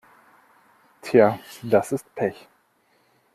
Tja, 1.03 1.37
das 1.61 1.91
ist 1.91 2.15
Pech. 2.15 2.47